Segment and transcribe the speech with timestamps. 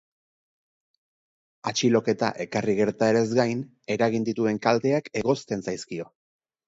[1.71, 3.61] Atxiloketa ekarri gertaerez gain,
[3.97, 6.09] eragin dituen kalteak egozten zaizkio.